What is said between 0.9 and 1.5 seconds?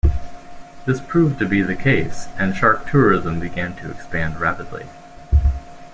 proved to